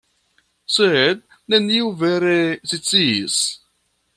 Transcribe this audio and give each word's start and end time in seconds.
Sed 0.75 1.21
neniu 1.53 1.91
vere 1.99 2.39
sciis. 2.73 3.37